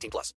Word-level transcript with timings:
18 0.00 0.10
plus. 0.10 0.34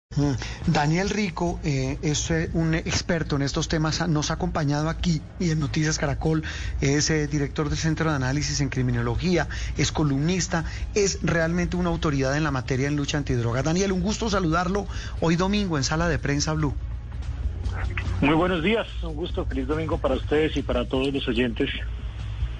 Daniel 0.66 1.10
Rico 1.10 1.58
eh, 1.64 1.98
es 2.02 2.30
eh, 2.30 2.50
un 2.52 2.74
experto 2.74 3.36
en 3.36 3.42
estos 3.42 3.68
temas, 3.68 4.06
nos 4.08 4.30
ha 4.30 4.34
acompañado 4.34 4.88
aquí 4.88 5.22
y 5.40 5.50
en 5.50 5.60
Noticias 5.60 5.98
Caracol, 5.98 6.42
es 6.80 7.10
eh, 7.10 7.26
director 7.26 7.68
del 7.68 7.78
Centro 7.78 8.10
de 8.10 8.16
Análisis 8.16 8.60
en 8.60 8.68
Criminología, 8.68 9.48
es 9.76 9.92
columnista, 9.92 10.64
es 10.94 11.20
realmente 11.22 11.76
una 11.76 11.90
autoridad 11.90 12.36
en 12.36 12.44
la 12.44 12.50
materia 12.50 12.88
en 12.88 12.96
lucha 12.96 13.18
antidroga. 13.18 13.62
Daniel, 13.62 13.92
un 13.92 14.02
gusto 14.02 14.28
saludarlo 14.28 14.86
hoy 15.20 15.36
domingo 15.36 15.78
en 15.78 15.84
Sala 15.84 16.08
de 16.08 16.18
Prensa 16.18 16.52
Blue. 16.52 16.74
Muy 18.20 18.34
buenos 18.34 18.62
días, 18.62 18.86
un 19.02 19.14
gusto, 19.14 19.44
feliz 19.46 19.66
domingo 19.66 19.98
para 19.98 20.14
ustedes 20.14 20.56
y 20.56 20.62
para 20.62 20.86
todos 20.86 21.12
los 21.12 21.26
oyentes 21.26 21.70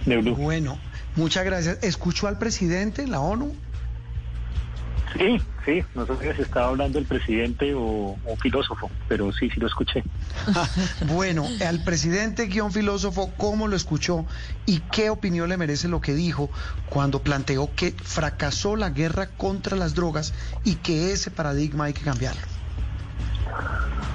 de 0.05 0.16
Blue. 0.18 0.34
Bueno, 0.34 0.78
muchas 1.16 1.44
gracias. 1.44 1.78
¿Escuchó 1.82 2.27
al 2.27 2.38
presidente 2.38 3.02
en 3.02 3.10
la 3.10 3.20
ONU? 3.20 3.55
Sí, 5.16 5.41
sí, 5.64 5.84
no 5.95 6.06
sé 6.06 6.34
si 6.34 6.42
estaba 6.42 6.68
hablando 6.68 6.98
el 6.98 7.04
presidente 7.04 7.72
o 7.74 8.16
filósofo, 8.41 8.91
pero 9.09 9.32
sí, 9.32 9.48
sí 9.50 9.60
lo 9.60 9.68
escuché. 9.68 10.02
bueno, 11.14 11.47
al 11.66 11.84
presidente 11.84 12.47
guion 12.47 12.72
filósofo, 12.72 13.33
¿cómo 13.36 13.69
lo 13.69 13.77
escuchó 13.77 14.27
y 14.66 14.80
qué 14.92 15.11
opinión 15.11 15.48
le 15.48 15.56
merece 15.56 15.88
lo 15.88 16.00
que 16.00 16.14
dijo 16.14 16.50
cuando 16.88 17.22
planteó 17.22 17.70
que 17.75 17.92
fracasó 17.92 18.75
la 18.77 18.91
guerra 18.91 19.28
contra 19.28 19.77
las 19.77 19.94
drogas 19.94 20.34
y 20.64 20.77
que 20.77 21.12
ese 21.12 21.31
paradigma 21.31 21.84
hay 21.84 21.92
que 21.92 22.03
cambiarlo? 22.03 22.42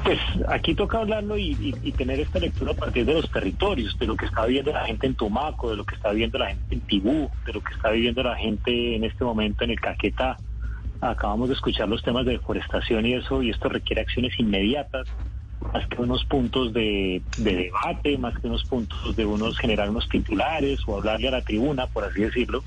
Pues 0.03 0.19
aquí 0.47 0.75
toca 0.75 0.97
hablarlo 0.97 1.37
y, 1.37 1.51
y, 1.51 1.75
y, 1.83 1.91
tener 1.91 2.19
esta 2.19 2.39
lectura 2.39 2.71
a 2.71 2.75
partir 2.75 3.05
de 3.05 3.13
los 3.13 3.29
territorios, 3.31 3.97
de 3.99 4.07
lo 4.07 4.15
que 4.15 4.25
está 4.25 4.45
viviendo 4.45 4.71
la 4.71 4.85
gente 4.85 5.07
en 5.07 5.15
Tumaco, 5.15 5.69
de 5.69 5.75
lo 5.75 5.85
que 5.85 5.95
está 5.95 6.11
viviendo 6.11 6.39
la 6.39 6.47
gente 6.47 6.73
en 6.73 6.81
Tibú, 6.81 7.29
de 7.45 7.53
lo 7.53 7.61
que 7.61 7.73
está 7.73 7.91
viviendo 7.91 8.23
la 8.23 8.35
gente 8.35 8.95
en 8.95 9.03
este 9.03 9.23
momento 9.23 9.63
en 9.63 9.71
el 9.71 9.79
Caquetá. 9.79 10.37
Acabamos 11.01 11.49
de 11.49 11.55
escuchar 11.55 11.87
los 11.87 12.03
temas 12.03 12.25
de 12.25 12.33
deforestación 12.33 13.05
y 13.05 13.13
eso, 13.13 13.41
y 13.41 13.49
esto 13.49 13.69
requiere 13.69 14.01
acciones 14.01 14.37
inmediatas, 14.37 15.07
más 15.73 15.87
que 15.87 16.01
unos 16.01 16.25
puntos 16.25 16.73
de, 16.73 17.21
de 17.37 17.55
debate, 17.55 18.17
más 18.17 18.37
que 18.37 18.47
unos 18.47 18.63
puntos 18.65 19.15
de 19.15 19.25
unos 19.25 19.57
generar 19.57 19.89
unos 19.89 20.07
titulares 20.09 20.79
o 20.87 20.97
hablarle 20.97 21.27
a 21.27 21.31
la 21.31 21.41
tribuna, 21.41 21.87
por 21.87 22.03
así 22.05 22.21
decirlo, 22.21 22.63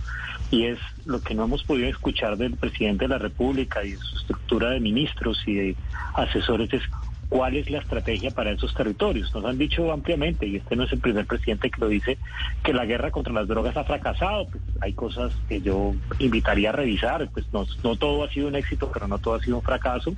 y 0.51 0.67
es 0.67 0.79
lo 1.05 1.21
que 1.21 1.35
no 1.35 1.45
hemos 1.45 1.65
podido 1.65 1.89
escuchar 1.89 2.37
del 2.37 2.57
presidente 2.57 3.05
de 3.05 3.09
la 3.09 3.19
República 3.19 3.85
y 3.85 3.97
su 3.97 4.17
estructura 4.17 4.71
de 4.71 4.81
ministros 4.81 5.43
y 5.47 5.55
de 5.55 5.77
asesores 6.15 6.73
es 6.73 6.83
cuál 7.33 7.57
es 7.57 7.71
la 7.71 7.79
estrategia 7.79 8.31
para 8.31 8.51
esos 8.51 8.75
territorios. 8.75 9.35
Nos 9.35 9.47
han 9.47 9.57
dicho 9.57 9.91
ampliamente, 9.91 10.47
y 10.47 10.57
este 10.57 10.77
no 10.77 10.85
es 10.85 10.93
el 10.93 10.99
primer 11.01 11.27
presidente 11.27 11.71
que 11.71 11.81
lo 11.81 11.89
dice, 11.89 12.19
que 12.63 12.75
la 12.75 12.85
guerra 12.85 13.11
contra 13.11 13.33
las 13.33 13.49
drogas 13.49 13.75
ha 13.75 13.85
fracasado. 13.85 14.49
Pues 14.49 14.63
hay 14.83 14.93
cosas 14.93 15.33
que 15.49 15.63
yo 15.63 15.95
invitaría 16.19 16.69
a 16.69 16.73
revisar, 16.73 17.27
pues 17.33 17.47
no, 17.51 17.65
no 17.83 17.97
todo 17.97 18.25
ha 18.25 18.29
sido 18.29 18.49
un 18.49 18.55
éxito, 18.55 18.91
pero 18.93 19.09
no 19.09 19.19
todo 19.19 19.37
ha 19.37 19.41
sido 19.41 19.57
un 19.57 19.63
fracaso. 19.63 20.13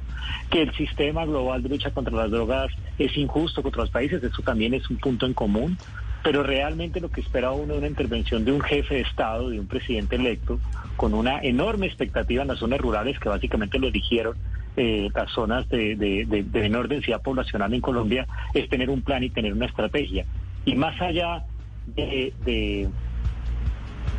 Que 0.50 0.62
el 0.62 0.74
sistema 0.74 1.24
global 1.24 1.62
de 1.62 1.68
lucha 1.68 1.92
contra 1.92 2.16
las 2.16 2.32
drogas 2.32 2.72
es 2.98 3.16
injusto 3.16 3.62
contra 3.62 3.82
los 3.82 3.90
países, 3.90 4.20
eso 4.20 4.42
también 4.42 4.74
es 4.74 4.90
un 4.90 4.96
punto 4.96 5.24
en 5.24 5.34
común. 5.34 5.78
Pero 6.24 6.42
realmente 6.42 7.00
lo 7.00 7.10
que 7.10 7.20
espera 7.20 7.52
uno 7.52 7.74
es 7.74 7.78
una 7.78 7.86
intervención 7.86 8.44
de 8.44 8.50
un 8.50 8.60
jefe 8.60 8.96
de 8.96 9.00
Estado, 9.02 9.50
de 9.50 9.60
un 9.60 9.68
presidente 9.68 10.16
electo, 10.16 10.58
con 10.96 11.14
una 11.14 11.38
enorme 11.42 11.86
expectativa 11.86 12.42
en 12.42 12.48
las 12.48 12.58
zonas 12.58 12.80
rurales 12.80 13.20
que 13.20 13.28
básicamente 13.28 13.78
lo 13.78 13.86
eligieron 13.86 14.34
eh, 14.76 15.08
las 15.14 15.30
zonas 15.30 15.68
de, 15.68 15.96
de, 15.96 16.24
de, 16.26 16.42
de, 16.42 16.60
menor 16.60 16.88
densidad 16.88 17.22
poblacional 17.22 17.72
en 17.72 17.80
Colombia 17.80 18.26
es 18.54 18.68
tener 18.68 18.90
un 18.90 19.02
plan 19.02 19.22
y 19.22 19.30
tener 19.30 19.52
una 19.52 19.66
estrategia. 19.66 20.26
Y 20.64 20.74
más 20.74 21.00
allá 21.00 21.44
de, 21.86 22.88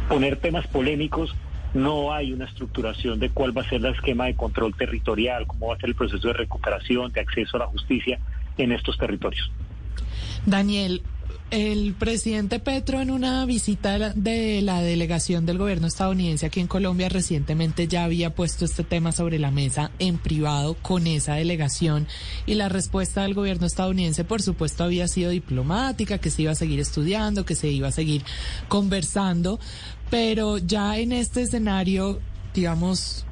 poner 0.08 0.38
temas 0.38 0.68
polémicos, 0.68 1.36
no 1.74 2.14
hay 2.14 2.32
una 2.32 2.46
estructuración 2.46 3.20
de 3.20 3.30
cuál 3.30 3.58
va 3.58 3.64
a 3.64 3.70
ser 3.70 3.86
el 3.86 3.94
esquema 3.94 4.26
de 4.26 4.36
control 4.36 4.76
territorial, 4.76 5.46
cómo 5.46 5.68
va 5.68 5.76
a 5.76 5.78
ser 5.78 5.90
el 5.90 5.96
proceso 5.96 6.28
de 6.28 6.34
recuperación, 6.34 7.12
de 7.12 7.20
acceso 7.20 7.58
a 7.58 7.62
la 7.62 7.68
justicia 7.68 8.20
en 8.58 8.72
estos 8.72 8.98
territorios. 8.98 9.52
Daniel, 10.46 11.02
el 11.56 11.94
presidente 11.94 12.60
Petro 12.60 13.00
en 13.00 13.10
una 13.10 13.46
visita 13.46 13.98
de 14.14 14.62
la 14.62 14.82
delegación 14.82 15.46
del 15.46 15.58
gobierno 15.58 15.88
estadounidense 15.88 16.46
aquí 16.46 16.60
en 16.60 16.68
Colombia 16.68 17.08
recientemente 17.08 17.88
ya 17.88 18.04
había 18.04 18.36
puesto 18.36 18.66
este 18.66 18.84
tema 18.84 19.14
sobre 19.14 19.40
la 19.40 19.52
mesa 19.52 19.90
en 19.98 20.18
privado 20.18 20.76
con 20.82 21.08
esa 21.08 21.36
delegación 21.36 22.08
y 22.46 22.56
la 22.56 22.68
respuesta 22.68 23.22
del 23.22 23.36
gobierno 23.36 23.68
estadounidense 23.68 24.26
por 24.26 24.42
supuesto 24.42 24.84
había 24.84 25.08
sido 25.08 25.32
diplomática, 25.32 26.18
que 26.18 26.30
se 26.30 26.42
iba 26.42 26.52
a 26.52 26.56
seguir 26.56 26.82
estudiando, 26.82 27.46
que 27.46 27.56
se 27.56 27.70
iba 27.70 27.88
a 27.88 27.94
seguir 27.94 28.26
conversando, 28.68 29.58
pero 30.10 30.58
ya 30.58 30.98
en 30.98 31.14
este 31.14 31.44
escenario, 31.44 32.20
digamos, 32.54 33.26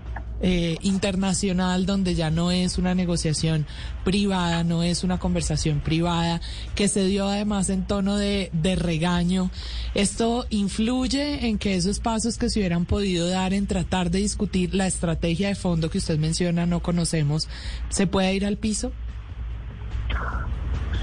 eh, 0.46 0.78
internacional 0.82 1.86
donde 1.86 2.16
ya 2.16 2.30
no 2.30 2.52
es 2.52 2.78
una 2.78 2.94
negociación 2.94 3.66
privada, 4.04 4.66
no 4.66 4.84
es 4.84 5.06
una 5.06 5.18
conversación 5.18 5.80
privada, 5.80 6.42
que 6.76 6.90
se 6.90 7.06
dio 7.06 7.30
además 7.30 7.70
en 7.70 7.88
tono 7.88 8.18
de, 8.18 8.50
de 8.52 8.76
regaño. 8.76 9.50
¿Esto 9.96 10.46
influye 10.50 11.48
en 11.48 11.58
que 11.58 11.76
esos 11.76 12.02
pasos 12.02 12.38
que 12.38 12.50
se 12.50 12.60
hubieran 12.60 12.84
podido 12.86 13.30
dar 13.30 13.54
en 13.54 13.68
tratar 13.68 14.12
de 14.12 14.20
discutir 14.20 14.76
la 14.76 14.86
estrategia 14.86 15.48
de 15.48 15.56
fondo 15.56 15.90
que 15.90 16.00
usted 16.00 16.20
menciona, 16.20 16.66
no 16.66 16.82
conocemos, 16.82 17.48
se 17.88 18.06
pueda 18.06 18.30
ir 18.34 18.46
al 18.46 18.58
piso? 18.58 18.92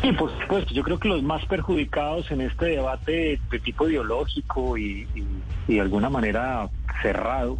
Sí, 0.02 0.12
por 0.12 0.38
supuesto. 0.38 0.74
Yo 0.74 0.82
creo 0.82 0.98
que 0.98 1.08
los 1.08 1.22
más 1.22 1.44
perjudicados 1.46 2.30
en 2.30 2.42
este 2.42 2.66
debate 2.66 3.40
de 3.50 3.58
tipo 3.60 3.88
ideológico 3.88 4.76
y, 4.76 5.08
y, 5.14 5.24
y 5.66 5.74
de 5.76 5.80
alguna 5.80 6.10
manera 6.10 6.68
cerrado 7.00 7.58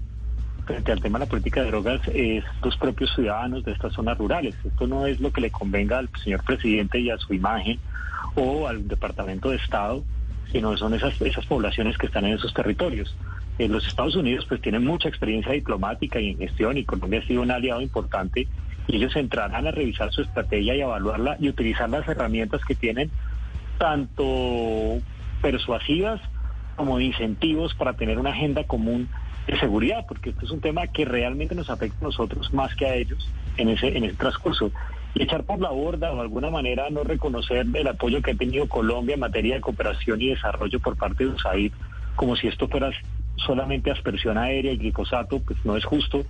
frente 0.71 0.93
al 0.93 1.01
tema 1.01 1.19
de 1.19 1.25
la 1.25 1.29
política 1.29 1.63
de 1.63 1.69
drogas 1.69 2.01
es 2.15 2.45
los 2.63 2.77
propios 2.77 3.13
ciudadanos 3.15 3.65
de 3.65 3.73
estas 3.73 3.93
zonas 3.93 4.17
rurales. 4.17 4.55
Esto 4.65 4.87
no 4.87 5.07
es 5.07 5.21
lo 5.21 5.33
que 5.33 5.41
le 5.41 5.51
convenga 5.51 5.99
al 5.99 6.09
señor 6.23 6.45
presidente 6.45 7.01
y 7.01 7.11
a 7.11 7.19
su 7.19 7.35
imagen 7.35 7.79
o 8.37 8.69
al 8.69 8.87
Departamento 8.87 9.51
de 9.51 9.57
Estado, 9.57 10.05
sino 10.53 10.77
son 10.77 10.95
esas, 10.95 11.21
esas 11.21 11.45
poblaciones 11.47 11.99
que 11.99 12.07
están 12.07 12.25
en 12.25 12.35
esos 12.35 12.55
territorios. 12.55 13.17
En 13.59 13.73
los 13.73 13.87
Estados 13.87 14.15
Unidos 14.15 14.47
pues 14.49 14.61
tienen 14.61 14.85
mucha 14.85 15.09
experiencia 15.09 15.53
diplomática 15.53 16.21
y 16.21 16.31
en 16.31 16.39
gestión 16.39 16.79
y 16.79 16.85
Colombia 16.85 17.21
ha 17.21 17.27
sido 17.27 17.43
un 17.43 17.51
aliado 17.51 17.81
importante 17.81 18.47
y 18.87 18.97
ellos 18.97 19.15
entrarán 19.17 19.67
a 19.67 19.71
revisar 19.73 20.13
su 20.13 20.23
estrategia 20.23 20.75
y 20.75 20.81
evaluarla 20.81 21.37
y 21.41 21.49
utilizar 21.49 21.91
las 21.91 22.07
herramientas 22.09 22.65
que 22.65 22.75
tienen 22.75 23.11
tanto 23.79 24.99
persuasivas 25.43 26.21
como 26.81 26.97
de 26.97 27.05
incentivos 27.05 27.75
para 27.75 27.93
tener 27.93 28.19
una 28.19 28.31
agenda 28.31 28.65
común 28.65 29.07
de 29.47 29.59
seguridad, 29.61 30.07
porque 30.09 30.31
esto 30.31 30.47
es 30.47 30.51
un 30.51 30.63
tema 30.63 30.87
que 30.87 31.05
realmente 31.05 31.55
nos 31.55 31.69
afecta 31.69 31.99
a 32.01 32.05
nosotros 32.05 32.55
más 32.55 32.75
que 32.75 32.87
a 32.87 32.95
ellos 32.95 33.29
en 33.59 33.69
ese, 33.69 33.99
en 33.99 34.05
ese 34.05 34.17
transcurso. 34.17 34.73
Y 35.13 35.25
echar 35.25 35.45
por 35.45 35.61
la 35.61 35.69
borda 35.69 36.11
o 36.11 36.15
de 36.15 36.23
alguna 36.23 36.49
manera 36.49 36.89
no 36.89 37.05
reconocer 37.05 37.67
el 37.75 37.87
apoyo 37.87 38.23
que 38.23 38.31
ha 38.31 38.35
tenido 38.35 38.67
Colombia 38.67 39.13
en 39.13 39.21
materia 39.21 39.57
de 39.57 39.61
cooperación 39.61 40.23
y 40.23 40.31
desarrollo 40.31 40.81
por 40.81 40.97
parte 40.97 41.25
de 41.25 41.33
USAID, 41.33 41.73
como 42.17 42.35
si 42.35 42.49
esto 42.49 42.67
fuera 42.67 42.91
solamente 43.37 43.91
aspersión 43.91 44.39
aérea 44.39 44.73
y 44.73 44.79
glicosato, 44.79 45.39
pues 45.41 45.63
no 45.67 45.77
es 45.77 45.85
justo. 45.85 46.25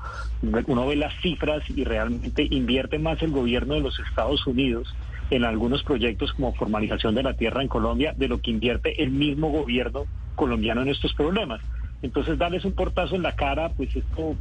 Uno 0.67 0.87
ve 0.89 0.97
las 0.97 1.15
cifras 1.21 1.63
y 1.71 1.85
realmente 1.85 2.45
invierte 2.51 2.99
más 2.99 3.23
el 3.23 3.31
gobierno 3.31 3.75
de 3.75 3.83
los 3.83 4.01
Estados 4.01 4.45
Unidos 4.49 4.93
en 5.31 5.45
algunos 5.45 5.85
proyectos 5.85 6.33
como 6.33 6.53
formalización 6.55 7.15
de 7.15 7.23
la 7.23 7.35
tierra 7.35 7.63
en 7.63 7.69
Colombia 7.69 8.15
de 8.17 8.27
lo 8.27 8.41
que 8.41 8.51
invierte 8.51 9.01
el 9.01 9.13
mismo 9.13 9.51
gobierno 9.51 10.07
colombiano 10.41 10.81
en 10.81 10.89
estos 10.89 11.13
problemas. 11.13 11.61
Entonces, 12.01 12.39
darles 12.39 12.65
un 12.65 12.73
portazo 12.73 13.15
en 13.15 13.23
la 13.23 13.33
cara, 13.33 13.69
pues 13.77 13.95
esto, 13.95 14.35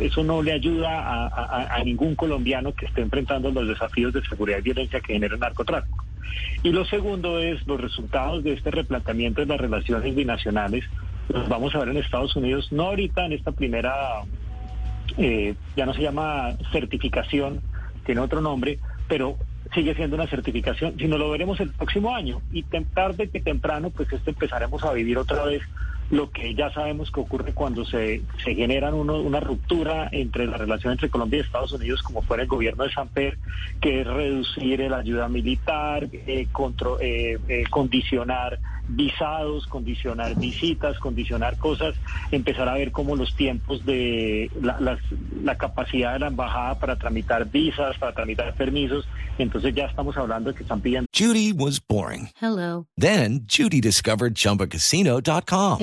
eso 0.00 0.22
no 0.22 0.40
le 0.40 0.52
ayuda 0.52 1.26
a, 1.26 1.82
ningún 1.84 2.14
colombiano 2.14 2.72
que 2.72 2.86
esté 2.86 3.00
enfrentando 3.00 3.50
los 3.50 3.66
desafíos 3.66 4.12
de 4.12 4.22
seguridad 4.22 4.58
y 4.58 4.62
violencia 4.62 5.00
que 5.00 5.14
genera 5.14 5.34
el 5.34 5.40
narcotráfico. 5.40 6.04
Y 6.62 6.70
lo 6.70 6.84
segundo 6.84 7.40
es 7.40 7.66
los 7.66 7.80
resultados 7.80 8.44
de 8.44 8.52
este 8.52 8.70
replanteamiento 8.70 9.40
de 9.40 9.48
las 9.48 9.60
relaciones 9.60 10.14
binacionales. 10.14 10.84
Los 11.28 11.48
vamos 11.48 11.74
a 11.74 11.80
ver 11.80 11.88
en 11.88 11.96
Estados 11.96 12.36
Unidos, 12.36 12.68
no 12.70 12.84
ahorita 12.84 13.26
en 13.26 13.32
esta 13.32 13.50
primera, 13.50 13.92
eh, 15.18 15.56
ya 15.76 15.86
no 15.86 15.94
se 15.94 16.02
llama 16.02 16.52
certificación, 16.70 17.60
tiene 18.06 18.20
otro 18.20 18.40
nombre, 18.40 18.78
pero 19.08 19.36
sigue 19.74 19.94
siendo 19.94 20.16
una 20.16 20.26
certificación, 20.26 20.96
sino 20.98 21.18
lo 21.18 21.30
veremos 21.30 21.60
el 21.60 21.70
próximo 21.70 22.14
año. 22.14 22.42
Y 22.52 22.64
tarde 22.94 23.28
que 23.28 23.40
temprano, 23.40 23.90
pues 23.90 24.12
esto 24.12 24.30
empezaremos 24.30 24.82
a 24.84 24.92
vivir 24.92 25.18
otra 25.18 25.44
vez 25.44 25.62
lo 26.10 26.30
que 26.30 26.54
ya 26.54 26.72
sabemos 26.72 27.10
que 27.10 27.20
ocurre 27.20 27.52
cuando 27.52 27.84
se, 27.84 28.22
se 28.44 28.54
generan 28.54 28.94
uno, 28.94 29.16
una 29.16 29.40
ruptura 29.40 30.08
entre 30.12 30.46
la 30.46 30.58
relación 30.58 30.92
entre 30.92 31.08
Colombia 31.08 31.38
y 31.38 31.42
Estados 31.42 31.72
Unidos, 31.72 32.02
como 32.02 32.22
fuera 32.22 32.42
el 32.42 32.48
gobierno 32.48 32.84
de 32.84 32.92
Samper, 32.92 33.38
que 33.80 34.00
es 34.00 34.06
reducir 34.06 34.80
la 34.80 34.98
ayuda 34.98 35.28
militar, 35.28 36.08
eh, 36.12 36.46
contro, 36.52 37.00
eh, 37.00 37.38
eh, 37.48 37.64
condicionar 37.70 38.58
visados, 38.88 39.66
condicionar 39.66 40.36
visitas, 40.36 40.98
condicionar 40.98 41.56
cosas, 41.56 41.94
empezar 42.30 42.68
a 42.68 42.74
ver 42.74 42.92
cómo 42.92 43.16
los 43.16 43.34
tiempos 43.36 43.84
de 43.86 44.50
la, 44.60 44.80
las, 44.80 44.98
la 45.42 45.56
capacidad 45.56 46.14
de 46.14 46.18
la 46.18 46.26
embajada 46.28 46.78
para 46.78 46.96
tramitar 46.96 47.48
visas, 47.48 47.96
para 47.98 48.12
tramitar 48.12 48.54
permisos, 48.54 49.06
entonces 49.38 49.74
ya 49.74 49.86
estamos 49.86 50.16
hablando 50.16 50.50
de 50.50 50.56
que 50.56 50.62
están 50.62 50.80
pidiendo. 50.80 51.06
Judy 51.12 51.52
was 51.52 51.80
boring. 51.80 52.30
Hello. 52.40 52.86
Then 52.96 53.44
Judy 53.46 53.80
discovered 53.80 54.34
ChumbaCasino.com. 54.34 55.78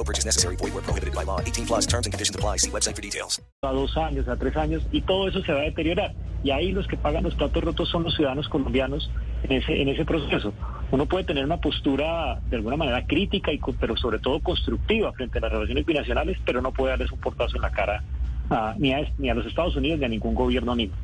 No 0.00 0.04
purchase 0.04 0.24
necessary. 0.24 0.56
Void 0.56 0.72
where 0.72 0.82
prohibited 0.82 1.14
by 1.14 1.24
law. 1.24 1.40
18 1.44 1.66
plus 1.66 1.86
terms 1.86 2.06
and 2.06 2.12
conditions 2.14 2.34
apply. 2.34 2.56
See 2.56 2.70
website 2.70 2.96
for 2.96 3.02
details. 3.02 3.38
a 3.62 3.70
dos 3.72 3.94
años, 3.98 4.26
a 4.28 4.36
tres 4.36 4.56
años, 4.56 4.82
y 4.92 5.02
todo 5.02 5.28
eso 5.28 5.42
se 5.42 5.52
va 5.52 5.60
a 5.60 5.64
deteriorar. 5.64 6.14
Y 6.42 6.50
ahí 6.52 6.72
los 6.72 6.86
que 6.86 6.96
pagan 6.96 7.22
los 7.22 7.34
platos 7.34 7.62
rotos 7.62 7.90
son 7.90 8.02
los 8.04 8.14
ciudadanos 8.16 8.48
colombianos 8.48 9.10
en 9.42 9.52
ese, 9.52 9.82
en 9.82 9.88
ese 9.90 10.06
proceso. 10.06 10.54
Uno 10.90 11.04
puede 11.04 11.24
tener 11.24 11.44
una 11.44 11.58
postura 11.58 12.40
de 12.48 12.56
alguna 12.56 12.76
manera 12.78 13.06
crítica, 13.06 13.52
y, 13.52 13.60
pero 13.78 13.94
sobre 13.98 14.18
todo 14.20 14.40
constructiva 14.40 15.12
frente 15.12 15.36
a 15.36 15.42
las 15.42 15.52
relaciones 15.52 15.84
binacionales, 15.84 16.38
pero 16.46 16.62
no 16.62 16.72
puede 16.72 16.92
darles 16.92 17.12
un 17.12 17.20
portazo 17.20 17.56
en 17.56 17.62
la 17.62 17.70
cara 17.70 18.02
a- 18.48 18.74
ni, 18.78 18.94
a, 18.94 19.02
ni 19.18 19.28
a 19.28 19.34
los 19.34 19.44
Estados 19.44 19.76
Unidos 19.76 19.98
ni 19.98 20.06
a 20.06 20.08
ningún 20.08 20.34
gobierno 20.34 20.72
amigo. 20.72 20.94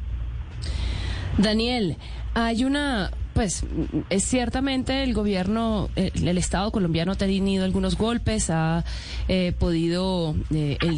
Daniel, 1.37 1.99
hay 2.33 2.65
una, 2.65 3.11
pues, 3.37 3.65
es 4.09 4.25
ciertamente 4.25 5.03
el 5.05 5.13
gobierno, 5.13 5.91
eh, 5.95 6.11
el 6.15 6.39
Estado 6.39 6.73
colombiano 6.73 7.13
ha 7.13 7.17
tenido 7.17 7.65
algunos 7.67 7.97
golpes, 7.99 8.49
ha 8.49 8.83
eh, 9.29 9.53
podido, 9.59 10.35
eh, 10.55 10.79
el- 10.81 10.97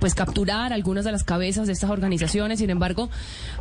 pues, 0.00 0.14
capturar 0.16 0.72
algunas 0.72 1.04
de 1.04 1.12
las 1.12 1.22
cabezas 1.22 1.68
de 1.68 1.72
estas 1.72 1.88
organizaciones. 1.90 2.58
Sin 2.58 2.70
embargo, 2.70 3.10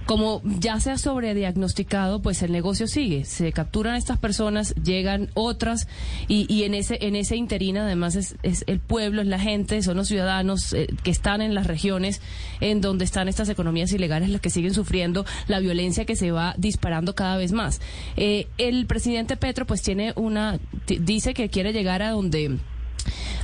como 0.08 0.42
ya 0.44 0.80
se 0.80 0.90
ha 0.90 0.98
sobrediagnosticado, 0.98 2.22
pues 2.22 2.42
el 2.42 2.52
negocio 2.52 2.88
sigue. 2.88 3.24
Se 3.24 3.52
capturan 3.52 3.96
estas 3.96 4.18
personas, 4.18 4.74
llegan 4.84 5.30
otras 5.36 5.88
y, 6.28 6.52
y 6.52 6.64
en 6.64 6.74
ese 6.74 6.98
en 7.02 7.16
ese 7.16 7.36
interín 7.36 7.78
además 7.78 8.16
es, 8.16 8.36
es 8.42 8.64
el 8.66 8.80
pueblo, 8.80 9.22
es 9.22 9.28
la 9.28 9.40
gente, 9.40 9.84
son 9.84 9.98
los 9.98 10.08
ciudadanos 10.08 10.74
eh, 10.74 10.88
que 11.04 11.12
están 11.12 11.42
en 11.44 11.54
las 11.54 11.68
regiones 11.68 12.20
en 12.62 12.82
donde 12.82 13.06
están 13.06 13.28
estas 13.28 13.50
economías 13.50 13.92
ilegales 13.94 14.30
las 14.30 14.42
que 14.42 14.50
siguen 14.50 14.74
sufriendo 14.74 15.24
la 15.48 15.60
violencia 15.60 16.06
que 16.06 16.16
se 16.16 16.32
va 16.32 16.56
disparando 16.58 17.14
cada 17.14 17.38
vez 17.38 17.52
más. 17.52 17.80
Eh, 18.16 18.48
el 18.58 18.86
presidente 18.86 19.38
Petro 19.38 19.66
pues 19.66 19.82
tiene 19.82 20.14
una 20.16 20.60
dice 20.88 21.34
que 21.34 21.50
quiere 21.50 21.74
llegar 21.74 22.02
a 22.02 22.12
donde 22.12 22.58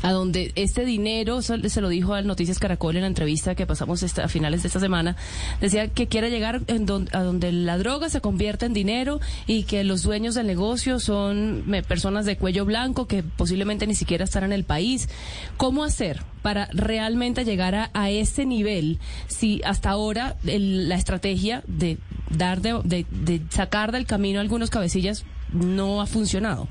a 0.04 0.12
donde 0.12 0.52
este 0.56 0.86
dinero, 0.86 1.42
se 1.42 1.58
lo 1.82 1.90
dijo 1.90 2.14
al 2.14 2.28
Noticias 2.28 2.60
Caracol 2.60 2.96
en 2.98 3.02
la 3.02 3.08
entrevista 3.08 3.56
que 3.56 3.66
pasamos 3.66 4.04
a 4.20 4.28
finales 4.28 4.62
de 4.62 4.68
esta 4.68 4.80
semana, 4.80 5.16
decía 5.60 5.88
que 5.88 6.06
quiere 6.08 6.30
llegar 6.30 6.62
en 6.68 6.86
don- 6.86 7.10
a 7.14 7.24
donde 7.24 7.52
la 7.52 7.78
droga 7.80 8.10
se 8.10 8.22
convierte 8.22 8.66
en 8.68 8.74
dinero 8.74 9.20
y 9.48 9.64
que 9.64 9.84
los 9.84 10.04
dueños 10.04 10.36
del 10.36 10.46
negocio 10.46 11.00
son 11.00 11.64
me- 11.68 11.82
personas 11.82 12.26
de 12.26 12.38
cuello 12.38 12.66
blanco 12.66 13.08
que 13.08 13.24
posiblemente 13.24 13.88
ni 13.88 13.96
siquiera 13.96 14.26
están 14.26 14.44
en 14.44 14.52
el 14.54 14.64
país. 14.66 15.10
¿Cómo 15.58 15.84
hacer 15.84 16.22
para 16.42 16.68
realmente 16.74 17.46
llegar 17.46 17.90
a, 17.94 18.10
ese 18.12 18.46
nivel 18.46 19.00
si 19.28 19.62
hasta 19.64 19.90
ahora 19.90 20.36
el- 20.46 20.90
la 20.90 20.96
estrategia 20.96 21.64
de 21.66 21.98
dar 22.30 22.60
de, 22.62 22.82
de- 22.84 23.06
de 23.10 23.42
sacar 23.50 23.94
del 23.94 24.06
camino 24.06 24.40
a 24.40 24.42
algunos 24.42 24.70
cabecillas 24.70 25.24
no 25.54 26.02
ha 26.02 26.06
funcionado? 26.06 26.68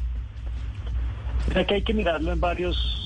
O 1.49 1.53
sea 1.55 1.67
que 1.67 1.75
hay 1.75 1.83
que 1.83 1.95
mirarlo 1.95 2.33
en 2.33 2.41
varios, 2.41 3.02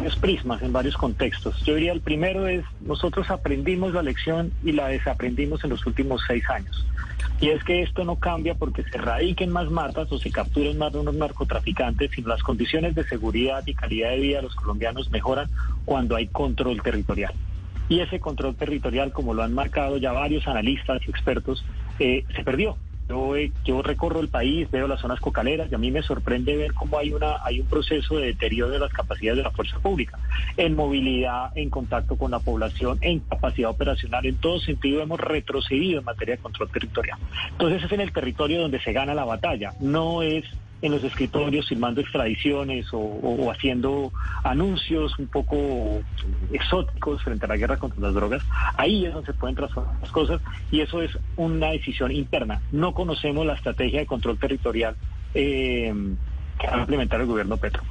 varios 0.00 0.16
prismas, 0.16 0.62
en 0.62 0.72
varios 0.72 0.96
contextos. 0.96 1.62
Yo 1.62 1.74
diría 1.74 1.92
el 1.92 2.00
primero 2.00 2.46
es, 2.46 2.64
nosotros 2.80 3.30
aprendimos 3.30 3.92
la 3.92 4.02
lección 4.02 4.50
y 4.64 4.72
la 4.72 4.88
desaprendimos 4.88 5.62
en 5.62 5.68
los 5.68 5.84
últimos 5.84 6.22
seis 6.26 6.42
años. 6.48 6.86
Y 7.38 7.50
es 7.50 7.62
que 7.64 7.82
esto 7.82 8.02
no 8.04 8.16
cambia 8.16 8.54
porque 8.54 8.82
se 8.82 8.96
radiquen 8.96 9.50
más 9.50 9.70
matas 9.70 10.10
o 10.10 10.18
se 10.18 10.30
capturen 10.30 10.78
más 10.78 10.94
de 10.94 11.00
unos 11.00 11.14
narcotraficantes, 11.16 12.12
sino 12.12 12.28
las 12.28 12.42
condiciones 12.42 12.94
de 12.94 13.04
seguridad 13.04 13.62
y 13.66 13.74
calidad 13.74 14.10
de 14.12 14.20
vida 14.20 14.36
de 14.38 14.44
los 14.44 14.54
colombianos 14.54 15.10
mejoran 15.10 15.50
cuando 15.84 16.16
hay 16.16 16.28
control 16.28 16.80
territorial. 16.80 17.34
Y 17.90 18.00
ese 18.00 18.20
control 18.20 18.54
territorial, 18.56 19.12
como 19.12 19.34
lo 19.34 19.42
han 19.42 19.52
marcado 19.52 19.98
ya 19.98 20.12
varios 20.12 20.48
analistas 20.48 21.02
y 21.06 21.10
expertos, 21.10 21.62
eh, 21.98 22.24
se 22.34 22.42
perdió. 22.42 22.78
Yo, 23.10 23.34
yo 23.64 23.82
recorro 23.82 24.20
el 24.20 24.28
país, 24.28 24.70
veo 24.70 24.86
las 24.86 25.00
zonas 25.00 25.18
cocaleras 25.18 25.68
y 25.68 25.74
a 25.74 25.78
mí 25.78 25.90
me 25.90 26.00
sorprende 26.00 26.56
ver 26.56 26.72
cómo 26.74 26.96
hay, 26.96 27.12
una, 27.12 27.44
hay 27.44 27.58
un 27.58 27.66
proceso 27.66 28.18
de 28.18 28.26
deterioro 28.26 28.70
de 28.70 28.78
las 28.78 28.92
capacidades 28.92 29.38
de 29.38 29.42
la 29.42 29.50
fuerza 29.50 29.80
pública, 29.80 30.16
en 30.56 30.76
movilidad, 30.76 31.50
en 31.56 31.70
contacto 31.70 32.16
con 32.16 32.30
la 32.30 32.38
población, 32.38 32.98
en 33.00 33.18
capacidad 33.18 33.70
operacional, 33.70 34.24
en 34.26 34.36
todo 34.36 34.60
sentido 34.60 35.02
hemos 35.02 35.18
retrocedido 35.18 35.98
en 35.98 36.04
materia 36.04 36.36
de 36.36 36.42
control 36.42 36.70
territorial. 36.70 37.18
Entonces 37.50 37.82
es 37.82 37.90
en 37.90 38.00
el 38.00 38.12
territorio 38.12 38.60
donde 38.60 38.80
se 38.80 38.92
gana 38.92 39.12
la 39.12 39.24
batalla, 39.24 39.74
no 39.80 40.22
es 40.22 40.44
en 40.82 40.92
los 40.92 41.04
escritorios 41.04 41.68
firmando 41.68 42.00
extradiciones 42.00 42.86
o, 42.92 43.50
haciendo 43.50 44.12
anuncios 44.42 45.18
un 45.18 45.26
poco 45.26 46.02
exóticos 46.52 47.22
frente 47.22 47.44
a 47.44 47.48
la 47.48 47.56
guerra 47.56 47.76
contra 47.76 48.00
las 48.00 48.14
drogas. 48.14 48.42
Ahí 48.76 49.04
es 49.04 49.12
donde 49.12 49.32
se 49.32 49.38
pueden 49.38 49.56
transformar 49.56 49.94
las 50.00 50.10
cosas 50.10 50.40
y 50.70 50.80
eso 50.80 51.02
es 51.02 51.10
una 51.36 51.68
decisión 51.68 52.10
interna. 52.10 52.62
No 52.72 52.94
conocemos 52.94 53.46
la 53.46 53.54
estrategia 53.54 54.00
de 54.00 54.06
control 54.06 54.38
territorial 54.38 54.96
eh, 55.34 55.92
que 56.58 56.66
va 56.66 56.76
a 56.76 56.80
implementar 56.80 57.20
el 57.20 57.26
gobierno 57.26 57.56
Petro. 57.56 57.82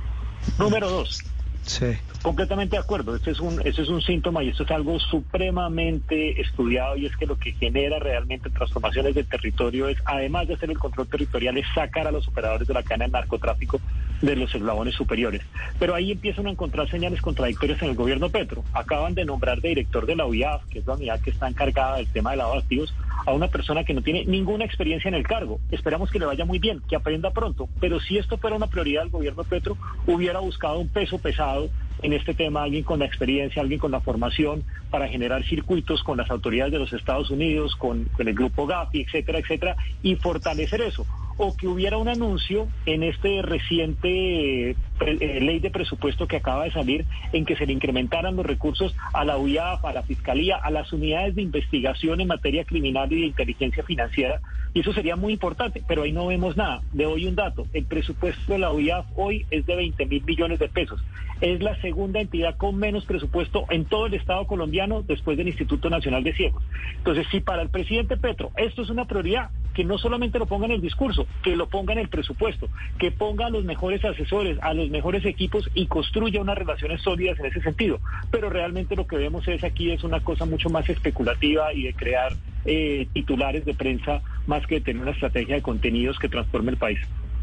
Número 0.57 0.89
dos, 0.89 1.23
Sí. 1.63 1.85
Completamente 2.21 2.75
de 2.75 2.81
acuerdo. 2.81 3.15
Este 3.15 3.31
es 3.31 3.39
un, 3.39 3.61
este 3.63 3.81
es 3.81 3.89
un 3.89 4.01
síntoma 4.01 4.43
y 4.43 4.49
esto 4.49 4.63
es 4.63 4.71
algo 4.71 4.99
supremamente 4.99 6.41
estudiado 6.41 6.97
y 6.97 7.05
es 7.05 7.15
que 7.15 7.25
lo 7.25 7.37
que 7.37 7.53
genera 7.53 7.99
realmente 7.99 8.49
transformaciones 8.49 9.15
del 9.15 9.27
territorio 9.27 9.87
es, 9.87 9.97
además 10.05 10.47
de 10.47 10.55
hacer 10.55 10.69
el 10.69 10.77
control 10.77 11.07
territorial, 11.07 11.57
es 11.57 11.65
sacar 11.73 12.07
a 12.07 12.11
los 12.11 12.27
operadores 12.27 12.67
de 12.67 12.73
la 12.73 12.83
cadena 12.83 13.05
de 13.05 13.11
narcotráfico 13.11 13.79
de 14.21 14.35
los 14.35 14.53
eslabones 14.53 14.95
superiores. 14.95 15.41
Pero 15.79 15.95
ahí 15.95 16.11
empiezan 16.11 16.47
a 16.47 16.51
encontrar 16.51 16.89
señales 16.89 17.21
contradictorias 17.21 17.81
en 17.81 17.89
el 17.89 17.95
gobierno 17.95 18.29
Petro. 18.29 18.63
Acaban 18.73 19.15
de 19.15 19.25
nombrar 19.25 19.61
de 19.61 19.69
director 19.69 20.05
de 20.05 20.15
la 20.15 20.25
UIAF, 20.25 20.65
que 20.69 20.79
es 20.79 20.87
la 20.87 20.93
unidad 20.93 21.21
que 21.21 21.29
está 21.29 21.47
encargada 21.47 21.97
del 21.97 22.07
tema 22.07 22.31
de 22.31 22.37
lavado 22.37 22.55
de 22.55 22.61
activos, 22.61 22.93
a 23.25 23.33
una 23.33 23.47
persona 23.47 23.83
que 23.83 23.93
no 23.93 24.01
tiene 24.01 24.25
ninguna 24.25 24.65
experiencia 24.65 25.09
en 25.09 25.15
el 25.15 25.23
cargo. 25.23 25.59
Esperamos 25.71 26.09
que 26.11 26.19
le 26.19 26.25
vaya 26.25 26.45
muy 26.45 26.59
bien, 26.59 26.81
que 26.87 26.95
aprenda 26.95 27.31
pronto. 27.31 27.69
Pero 27.79 27.99
si 27.99 28.17
esto 28.17 28.37
fuera 28.37 28.55
una 28.55 28.67
prioridad 28.67 29.01
del 29.01 29.11
gobierno 29.11 29.43
Petro, 29.43 29.77
hubiera 30.07 30.39
buscado 30.39 30.79
un 30.79 30.87
peso 30.87 31.19
pesado 31.19 31.69
en 32.01 32.13
este 32.13 32.33
tema, 32.33 32.63
alguien 32.63 32.83
con 32.83 32.99
la 32.99 33.05
experiencia, 33.05 33.61
alguien 33.61 33.79
con 33.79 33.91
la 33.91 33.99
formación 33.99 34.63
para 34.89 35.07
generar 35.07 35.43
circuitos 35.43 36.01
con 36.03 36.17
las 36.17 36.31
autoridades 36.31 36.71
de 36.71 36.79
los 36.79 36.93
Estados 36.93 37.29
Unidos, 37.29 37.75
con, 37.75 38.05
con 38.05 38.27
el 38.27 38.33
grupo 38.33 38.65
GAFI, 38.65 39.01
etcétera, 39.01 39.39
etcétera, 39.39 39.75
y 40.01 40.15
fortalecer 40.15 40.81
eso. 40.81 41.05
O 41.41 41.55
que 41.55 41.69
hubiera 41.69 41.97
un 41.97 42.09
anuncio 42.09 42.67
en 42.85 43.01
este 43.01 43.41
reciente 43.41 44.71
eh, 44.71 44.75
eh, 44.99 45.39
ley 45.39 45.59
de 45.59 45.71
presupuesto 45.71 46.27
que 46.27 46.35
acaba 46.35 46.65
de 46.65 46.71
salir 46.71 47.05
en 47.31 47.45
que 47.45 47.55
se 47.55 47.65
le 47.65 47.71
incrementaran 47.71 48.35
los 48.35 48.45
recursos 48.45 48.93
a 49.13 49.23
la 49.23 49.37
UIAF, 49.37 49.85
a 49.85 49.93
la 49.93 50.03
Fiscalía, 50.03 50.57
a 50.57 50.69
las 50.69 50.91
unidades 50.91 51.35
de 51.35 51.41
investigación 51.41 52.19
en 52.19 52.27
materia 52.27 52.65
criminal 52.65 53.11
y 53.13 53.21
de 53.21 53.27
inteligencia 53.27 53.83
financiera. 53.83 54.41
Y 54.73 54.81
eso 54.81 54.91
sería 54.91 55.15
muy 55.15 55.31
importante, 55.31 55.81
pero 55.87 56.03
ahí 56.03 56.11
no 56.11 56.27
vemos 56.27 56.57
nada. 56.57 56.81
Le 56.93 57.05
doy 57.05 57.25
un 57.25 57.35
dato. 57.35 57.65
El 57.71 57.85
presupuesto 57.85 58.51
de 58.51 58.59
la 58.59 58.73
UIAF 58.73 59.05
hoy 59.15 59.45
es 59.49 59.65
de 59.65 59.75
20 59.77 60.05
mil 60.07 60.23
millones 60.25 60.59
de 60.59 60.67
pesos. 60.67 61.01
Es 61.39 61.61
la 61.61 61.79
segunda 61.79 62.19
entidad 62.19 62.57
con 62.57 62.75
menos 62.75 63.05
presupuesto 63.05 63.65
en 63.69 63.85
todo 63.85 64.07
el 64.07 64.13
Estado 64.13 64.45
colombiano 64.45 65.03
después 65.03 65.37
del 65.37 65.47
Instituto 65.47 65.89
Nacional 65.89 66.23
de 66.23 66.33
Ciegos. 66.33 66.61
Entonces, 66.97 67.25
si 67.31 67.39
para 67.39 67.61
el 67.61 67.69
presidente 67.69 68.17
Petro 68.17 68.51
esto 68.57 68.81
es 68.81 68.89
una 68.89 69.05
prioridad, 69.05 69.49
que 69.73 69.83
no 69.83 69.97
solamente 69.97 70.39
lo 70.39 70.45
ponga 70.45 70.65
en 70.65 70.73
el 70.73 70.81
discurso, 70.81 71.27
que 71.43 71.55
lo 71.55 71.69
ponga 71.69 71.93
en 71.93 71.99
el 71.99 72.09
presupuesto, 72.09 72.67
que 72.97 73.11
ponga 73.11 73.47
a 73.47 73.49
los 73.49 73.63
mejores 73.63 74.03
asesores, 74.03 74.57
a 74.61 74.73
los 74.73 74.89
mejores 74.89 75.25
equipos 75.25 75.69
y 75.73 75.87
construya 75.87 76.41
unas 76.41 76.57
relaciones 76.57 77.01
sólidas 77.01 77.39
en 77.39 77.45
ese 77.47 77.61
sentido. 77.61 77.99
Pero 78.31 78.49
realmente 78.49 78.95
lo 78.95 79.07
que 79.07 79.17
vemos 79.17 79.47
es 79.47 79.63
aquí 79.63 79.91
es 79.91 80.03
una 80.03 80.19
cosa 80.21 80.45
mucho 80.45 80.69
más 80.69 80.89
especulativa 80.89 81.73
y 81.73 81.83
de 81.83 81.93
crear 81.93 82.33
eh, 82.65 83.07
titulares 83.13 83.65
de 83.65 83.73
prensa 83.73 84.21
más 84.47 84.65
que 84.67 84.75
de 84.75 84.81
tener 84.81 85.01
una 85.01 85.11
estrategia 85.11 85.55
de 85.55 85.61
contenidos 85.61 86.19
que 86.19 86.29
transforme 86.29 86.71
el 86.71 86.77
país. 86.77 86.99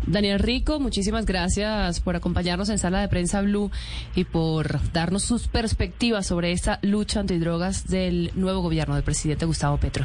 Daniel 0.06 0.38
Rico, 0.38 0.78
muchísimas 0.78 1.26
gracias 1.26 2.00
por 2.00 2.14
acompañarnos 2.14 2.68
en 2.68 2.78
Sala 2.78 3.00
de 3.00 3.08
Prensa 3.08 3.42
Blue 3.42 3.70
y 4.14 4.24
por 4.24 4.92
darnos 4.92 5.24
sus 5.24 5.48
perspectivas 5.48 6.26
sobre 6.26 6.52
esta 6.52 6.78
lucha 6.82 7.20
antidrogas 7.20 7.88
del 7.88 8.30
nuevo 8.34 8.60
gobierno 8.60 8.94
del 8.94 9.04
presidente 9.04 9.46
Gustavo 9.46 9.78
Petro. 9.78 10.04